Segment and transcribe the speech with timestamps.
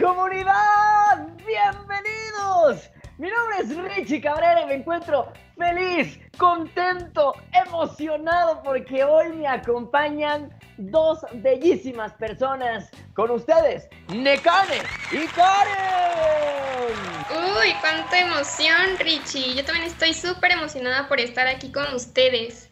[0.00, 1.28] comunidad!
[1.46, 2.90] ¡Bienvenidos!
[3.18, 7.34] Mi nombre es Richie Cabrera y me encuentro feliz, contento,
[7.66, 14.78] emocionado porque hoy me acompañan dos bellísimas personas con ustedes, Nekane
[15.12, 16.94] y Karen.
[17.30, 19.54] Uy, cuánta emoción, Richie.
[19.54, 22.70] Yo también estoy súper emocionada por estar aquí con ustedes.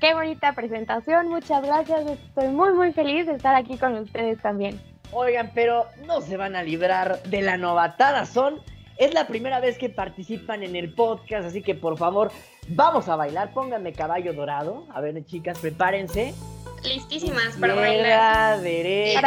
[0.00, 2.06] Qué bonita presentación, muchas gracias.
[2.06, 4.93] Estoy muy, muy feliz de estar aquí con ustedes también.
[5.14, 8.60] Oigan, pero no se van a librar de la novatada son.
[8.96, 12.30] Es la primera vez que participan en el podcast, así que por favor,
[12.68, 13.52] vamos a bailar.
[13.52, 14.86] Pónganme caballo dorado.
[14.92, 16.34] A ver, chicas, prepárense.
[16.82, 18.60] Listísimas para bailar.
[18.60, 19.20] derecha.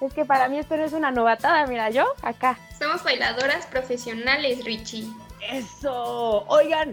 [0.00, 2.58] Es que para mí esto no es una novatada, mira, yo acá.
[2.78, 5.06] Somos bailadoras profesionales, Richie.
[5.50, 6.44] Eso.
[6.48, 6.92] Oigan,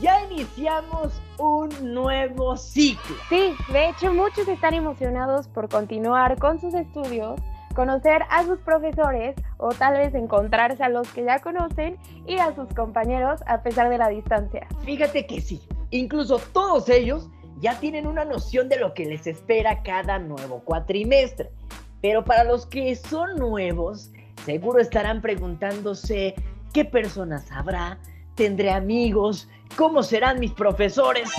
[0.00, 3.16] ya iniciamos un nuevo ciclo.
[3.28, 7.40] Sí, de hecho muchos están emocionados por continuar con sus estudios,
[7.74, 12.54] conocer a sus profesores o tal vez encontrarse a los que ya conocen y a
[12.54, 14.66] sus compañeros a pesar de la distancia.
[14.84, 17.28] Fíjate que sí, incluso todos ellos
[17.60, 21.50] ya tienen una noción de lo que les espera cada nuevo cuatrimestre.
[22.00, 24.10] Pero para los que son nuevos,
[24.46, 26.34] seguro estarán preguntándose
[26.72, 27.98] qué personas habrá,
[28.34, 31.30] tendré amigos, cómo serán mis profesores.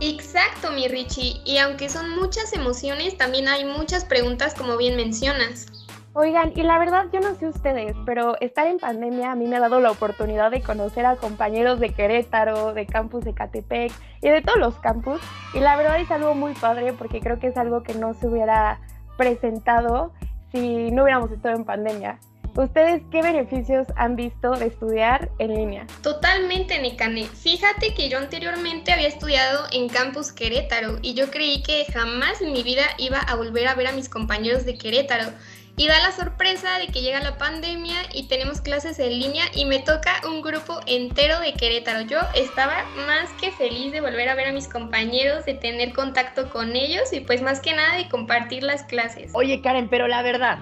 [0.00, 1.40] Exacto, mi Richie.
[1.44, 5.66] Y aunque son muchas emociones, también hay muchas preguntas como bien mencionas.
[6.14, 9.56] Oigan, y la verdad yo no sé ustedes, pero estar en pandemia a mí me
[9.56, 14.28] ha dado la oportunidad de conocer a compañeros de Querétaro, de campus de Catepec y
[14.28, 15.20] de todos los campus.
[15.54, 18.26] Y la verdad es algo muy padre porque creo que es algo que no se
[18.26, 18.80] hubiera
[19.16, 20.12] presentado
[20.50, 22.18] si no hubiéramos estado en pandemia.
[22.58, 25.86] ¿Ustedes qué beneficios han visto de estudiar en línea?
[26.02, 27.26] Totalmente, Nekane.
[27.26, 32.52] Fíjate que yo anteriormente había estudiado en Campus Querétaro y yo creí que jamás en
[32.52, 35.30] mi vida iba a volver a ver a mis compañeros de Querétaro.
[35.76, 39.64] Y da la sorpresa de que llega la pandemia y tenemos clases en línea y
[39.64, 42.00] me toca un grupo entero de Querétaro.
[42.08, 46.50] Yo estaba más que feliz de volver a ver a mis compañeros, de tener contacto
[46.50, 49.30] con ellos y pues más que nada de compartir las clases.
[49.32, 50.58] Oye, Karen, pero la verdad,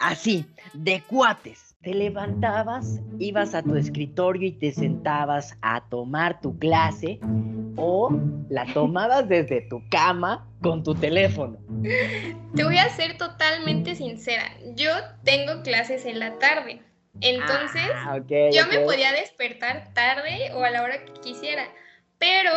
[0.00, 0.44] así,
[0.74, 1.76] de cuates.
[1.82, 7.18] Te levantabas, ibas a tu escritorio y te sentabas a tomar tu clase
[7.76, 8.10] o
[8.50, 11.56] la tomabas desde tu cama con tu teléfono.
[12.54, 14.44] Te voy a ser totalmente sincera.
[14.74, 14.90] Yo
[15.24, 16.82] tengo clases en la tarde.
[17.22, 18.18] Entonces, Ah,
[18.52, 21.64] yo me podía despertar tarde o a la hora que quisiera.
[22.20, 22.52] Pero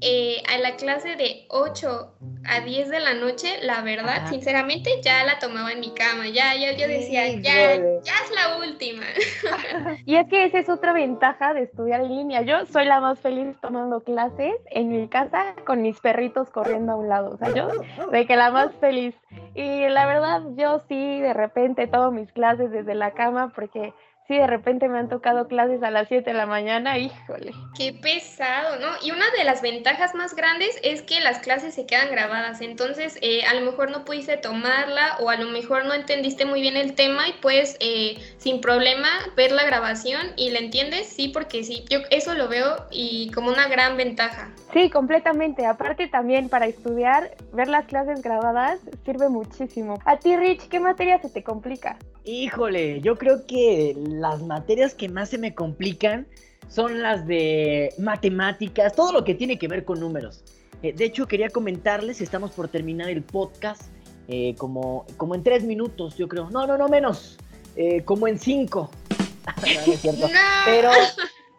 [0.00, 2.14] eh, a la clase de 8
[2.46, 4.26] a 10 de la noche, la verdad, Ajá.
[4.26, 6.26] sinceramente, ya la tomaba en mi cama.
[6.26, 9.04] Ya, ya, yo decía, ya, ya es la última.
[10.04, 12.42] Y es que esa es otra ventaja de estudiar en línea.
[12.42, 16.96] Yo soy la más feliz tomando clases en mi casa con mis perritos corriendo a
[16.96, 17.30] un lado.
[17.30, 17.68] O sea, yo
[18.10, 19.14] de que la más feliz.
[19.54, 23.94] Y la verdad, yo sí de repente tomo mis clases desde la cama porque
[24.26, 27.52] sí de repente me han tocado clases a las 7 de la mañana, híjole.
[27.76, 28.88] Qué pesado, ¿no?
[29.02, 33.18] Y una de las ventajas más grandes es que las clases se quedan grabadas, entonces
[33.20, 36.76] eh, a lo mejor no pudiste tomarla o a lo mejor no entendiste muy bien
[36.76, 41.64] el tema y puedes eh, sin problema ver la grabación y la entiendes, sí, porque
[41.64, 44.50] sí, yo eso lo veo y como una gran ventaja.
[44.72, 45.66] Sí, completamente.
[45.66, 49.98] Aparte también para estudiar, ver las clases grabadas sirve muchísimo.
[50.04, 51.96] A ti, Rich, ¿qué materia se te complica?
[52.24, 56.26] Híjole, yo creo que las materias que más se me complican
[56.68, 60.42] son las de matemáticas, todo lo que tiene que ver con números.
[60.82, 63.82] Eh, de hecho, quería comentarles, estamos por terminar el podcast
[64.28, 66.48] eh, como, como en tres minutos, yo creo.
[66.50, 67.36] No, no, no menos,
[67.76, 68.90] eh, como en cinco.
[69.46, 70.26] No, no es cierto.
[70.28, 70.38] No.
[70.64, 70.90] Pero,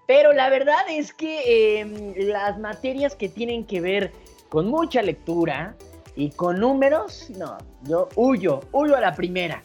[0.08, 4.12] pero la verdad es que eh, las materias que tienen que ver
[4.50, 5.76] con mucha lectura
[6.16, 9.62] y con números, no, yo huyo, huyo a la primera.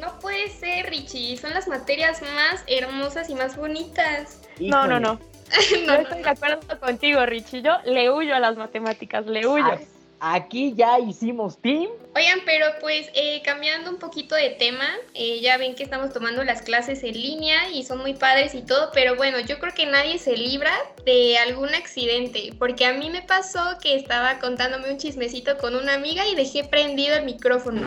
[0.00, 4.40] No puede ser, Richie, son las materias más hermosas y más bonitas.
[4.58, 5.18] No, no, no.
[5.86, 6.24] No, Yo estoy no.
[6.24, 7.62] de acuerdo contigo, Richie.
[7.62, 9.78] Yo le huyo a las matemáticas, le huyo.
[10.26, 11.86] Aquí ya hicimos team.
[12.16, 16.42] Oigan, pero pues eh, cambiando un poquito de tema, eh, ya ven que estamos tomando
[16.44, 19.84] las clases en línea y son muy padres y todo, pero bueno, yo creo que
[19.84, 20.72] nadie se libra
[21.04, 25.92] de algún accidente, porque a mí me pasó que estaba contándome un chismecito con una
[25.92, 27.82] amiga y dejé prendido el micrófono.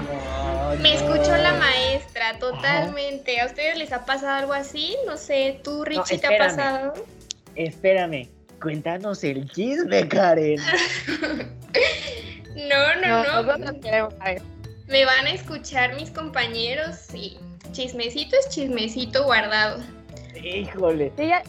[0.80, 3.42] Me escuchó la maestra, totalmente.
[3.42, 4.96] ¿A ustedes les ha pasado algo así?
[5.08, 6.94] No sé, ¿tú, Richie, te ha pasado?
[7.56, 8.30] Espérame,
[8.62, 10.60] cuéntanos el chisme, Karen.
[12.58, 13.44] No, no, no.
[13.44, 14.14] nosotros queremos.
[14.88, 17.38] Me van a escuchar mis compañeros y
[17.72, 19.84] chismecito es chismecito guardado.
[20.42, 21.12] Híjole.
[21.18, 21.44] Si ya,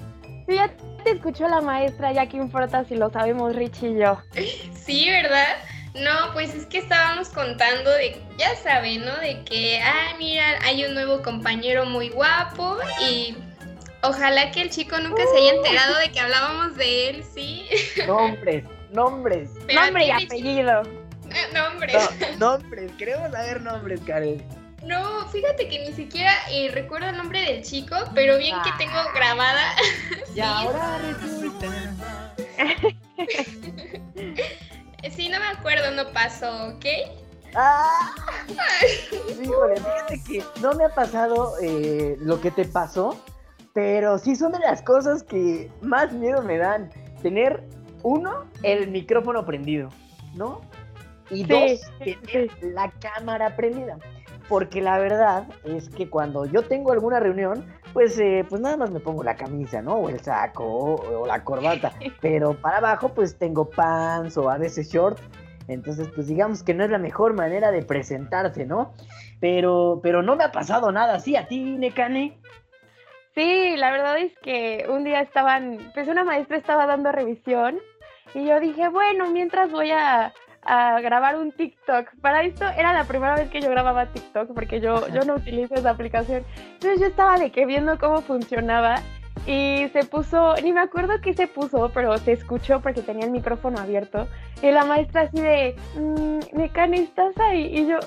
[0.47, 0.71] si ya
[1.05, 4.21] te escuchó la maestra, ya qué importa si lo sabemos Richie y yo.
[4.75, 5.59] Sí, ¿verdad?
[5.95, 9.15] No, pues es que estábamos contando de, ya saben, ¿no?
[9.17, 13.37] De que, ah, mira, hay un nuevo compañero muy guapo y
[14.03, 17.67] ojalá que el chico nunca se haya enterado de que hablábamos de él, ¿sí?
[18.07, 19.51] Nombres, nombres.
[19.75, 20.83] Nombre y apellido.
[21.39, 21.97] Ah, nombres.
[22.39, 24.45] No, nombres, queremos saber nombres, Karen.
[24.85, 28.99] No, fíjate que ni siquiera eh, recuerdo el nombre del chico, pero bien que tengo
[29.15, 29.73] grabada.
[30.31, 31.67] Y sí, ahora resulta.
[35.11, 36.87] sí, no me acuerdo, no pasó, ¿ok?
[37.57, 38.15] ¡Ah!
[39.43, 43.21] Híjole, fíjate que no me ha pasado eh, lo que te pasó,
[43.73, 46.93] pero sí son de las cosas que más miedo me dan.
[47.23, 47.65] Tener,
[48.05, 49.89] uno, el micrófono prendido,
[50.35, 50.61] ¿no?
[51.31, 53.99] Y Sí, dos, sí, tener la cámara prendida.
[54.49, 58.91] Porque la verdad es que cuando yo tengo alguna reunión, pues, eh, pues nada más
[58.91, 59.97] me pongo la camisa, ¿no?
[59.97, 61.93] O el saco, o, o la corbata.
[62.23, 65.19] Pero para abajo, pues tengo pants o a veces short.
[65.69, 68.95] Entonces, pues digamos que no es la mejor manera de presentarse, ¿no?
[69.39, 71.37] Pero, pero no me ha pasado nada así.
[71.37, 72.39] ¿A ti, Necane?
[73.35, 77.79] Sí, la verdad es que un día estaban, pues una maestra estaba dando revisión
[78.35, 80.33] y yo dije, bueno, mientras voy a,
[80.69, 82.11] a grabar un TikTok.
[82.21, 85.75] Para esto era la primera vez que yo grababa TikTok porque yo, yo no utilizo
[85.75, 86.45] esa aplicación.
[86.75, 88.97] Entonces yo estaba de que viendo cómo funcionaba
[89.47, 93.31] y se puso, ni me acuerdo qué se puso, pero se escuchó porque tenía el
[93.31, 94.29] micrófono abierto.
[94.63, 97.79] Y la maestra así de, mmm, Necane, ¿estás ahí?
[97.79, 97.99] Y yo,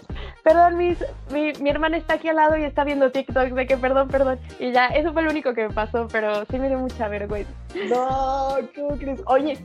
[0.43, 3.75] perdón, mis, mi, mi hermana está aquí al lado y está viendo TikTok, de que
[3.75, 4.39] perdón, perdón.
[4.59, 7.51] Y ya, eso fue lo único que me pasó, pero sí me dio mucha vergüenza.
[7.89, 9.21] No, ¿cómo crees?
[9.25, 9.57] Oye,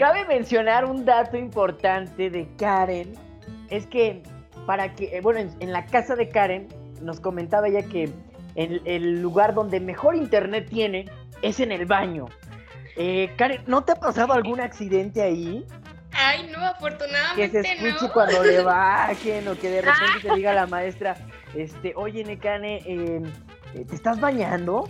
[0.00, 3.12] cabe mencionar un dato importante de Karen.
[3.68, 4.22] Es que,
[4.64, 6.68] para que, eh, bueno, en, en la casa de Karen
[7.02, 8.10] nos comentaba ella que
[8.54, 11.04] el, el lugar donde mejor internet tiene
[11.42, 12.28] es en el baño.
[12.96, 15.66] Eh, Karen, ¿no te ha pasado algún accidente ahí?
[16.12, 18.12] Ay, no, Que afortunadamente se escuche no.
[18.14, 21.14] cuando le bajen o que de repente te diga la maestra,
[21.54, 23.22] este, oye, Necane, eh,
[23.74, 24.88] eh, ¿te estás bañando?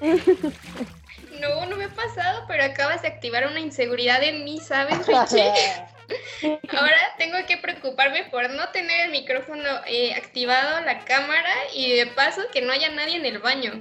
[1.40, 5.52] No, no me ha pasado, pero acabas de activar una inseguridad en mí, ¿sabes, Richie?
[6.70, 12.06] Ahora tengo que preocuparme por no tener el micrófono eh, activado, la cámara y de
[12.06, 13.72] paso que no haya nadie en el baño.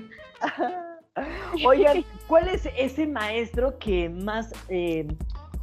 [1.65, 5.07] Oigan, ¿cuál es ese maestro que más eh,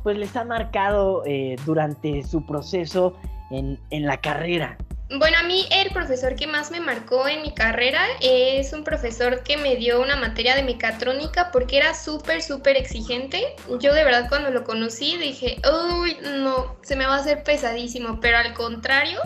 [0.03, 3.19] pues les ha marcado eh, durante su proceso
[3.51, 4.79] en, en la carrera?
[5.19, 9.43] Bueno, a mí el profesor que más me marcó en mi carrera es un profesor
[9.43, 13.55] que me dio una materia de mecatrónica porque era súper, súper exigente.
[13.79, 15.61] Yo de verdad cuando lo conocí dije,
[16.01, 19.21] uy, no, se me va a hacer pesadísimo, pero al contrario,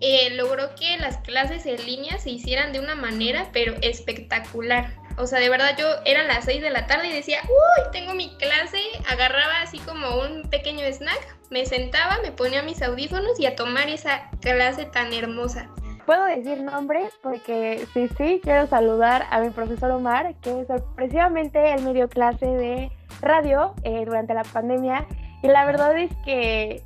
[0.00, 4.92] eh, logró que las clases en línea se hicieran de una manera, pero espectacular.
[5.18, 8.14] O sea, de verdad yo era las 6 de la tarde y decía, uy, tengo
[8.14, 8.78] mi clase,
[9.08, 13.88] agarraba así como un pequeño snack, me sentaba, me ponía mis audífonos y a tomar
[13.88, 15.68] esa clase tan hermosa.
[16.06, 21.82] Puedo decir nombres porque sí, sí, quiero saludar a mi profesor Omar, que sorpresivamente él
[21.82, 25.06] me dio clase de radio eh, durante la pandemia
[25.42, 26.82] y la verdad es que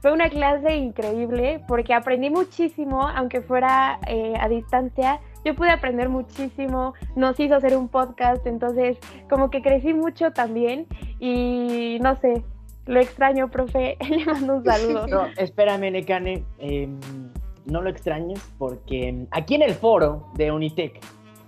[0.00, 5.20] fue una clase increíble porque aprendí muchísimo, aunque fuera eh, a distancia.
[5.44, 8.98] Yo pude aprender muchísimo, nos hizo hacer un podcast, entonces
[9.28, 10.86] como que crecí mucho también
[11.18, 12.44] y no sé,
[12.86, 15.06] lo extraño, profe, le mando un saludo.
[15.06, 16.88] No, espérame, Necane, eh,
[17.64, 21.00] no lo extrañes porque aquí en el foro de Unitec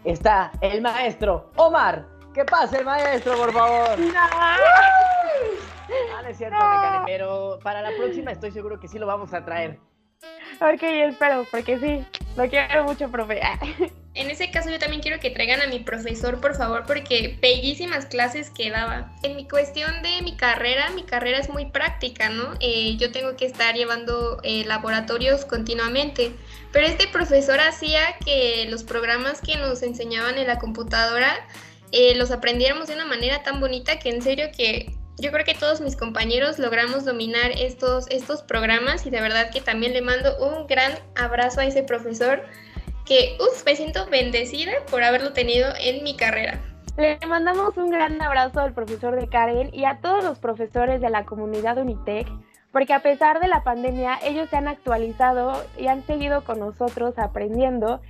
[0.04, 2.06] está el maestro Omar.
[2.32, 3.98] ¿Qué pasa, el maestro, por favor?
[4.16, 4.56] Ah,
[6.22, 9.44] no es cierto, Necane, pero para la próxima estoy seguro que sí lo vamos a
[9.44, 9.78] traer.
[10.62, 12.04] Ok, espero, porque sí,
[12.36, 13.40] lo quiero mucho, profe.
[14.14, 18.04] En ese caso yo también quiero que traigan a mi profesor, por favor, porque bellísimas
[18.04, 19.10] clases que daba.
[19.22, 22.52] En mi cuestión de mi carrera, mi carrera es muy práctica, ¿no?
[22.60, 26.32] Eh, yo tengo que estar llevando eh, laboratorios continuamente,
[26.72, 31.34] pero este profesor hacía que los programas que nos enseñaban en la computadora
[31.90, 35.54] eh, los aprendiéramos de una manera tan bonita que en serio que yo creo que
[35.54, 40.36] todos mis compañeros logramos dominar estos, estos programas y de verdad que también le mando
[40.38, 42.42] un gran abrazo a ese profesor
[43.04, 46.60] que, uff, me siento bendecida por haberlo tenido en mi carrera.
[46.96, 51.10] Le mandamos un gran abrazo al profesor de Karen y a todos los profesores de
[51.10, 52.28] la comunidad Unitec,
[52.70, 57.18] porque a pesar de la pandemia, ellos se han actualizado y han seguido con nosotros
[57.18, 58.00] aprendiendo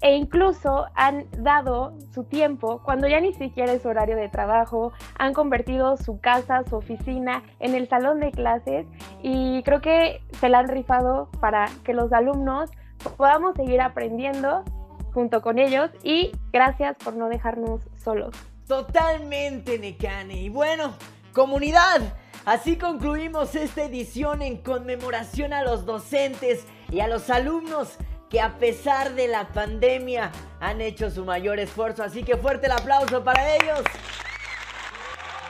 [0.00, 5.34] e incluso han dado su tiempo cuando ya ni siquiera es horario de trabajo, han
[5.34, 8.86] convertido su casa, su oficina en el salón de clases
[9.22, 12.70] y creo que se la han rifado para que los alumnos
[13.16, 14.64] podamos seguir aprendiendo
[15.12, 18.34] junto con ellos y gracias por no dejarnos solos.
[18.66, 20.42] Totalmente, Necane.
[20.42, 20.92] Y bueno,
[21.32, 22.02] comunidad,
[22.48, 27.98] Así concluimos esta edición en conmemoración a los docentes y a los alumnos
[28.30, 30.30] que a pesar de la pandemia
[30.60, 32.02] han hecho su mayor esfuerzo.
[32.02, 33.82] Así que fuerte el aplauso para ellos.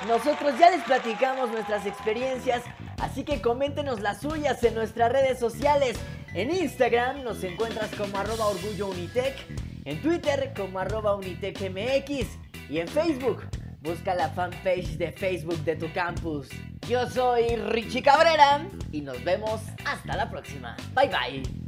[0.06, 2.62] Nosotros ya les platicamos nuestras experiencias,
[3.00, 5.98] así que coméntenos las suyas en nuestras redes sociales.
[6.34, 9.34] En Instagram nos encuentras como arroba orgullo Unitec,
[9.84, 12.26] en Twitter como arroba UnitecMX
[12.70, 13.48] y en Facebook
[13.80, 16.48] busca la fanpage de Facebook de tu campus.
[16.88, 20.76] Yo soy Richie Cabrera y nos vemos hasta la próxima.
[20.94, 21.67] Bye bye.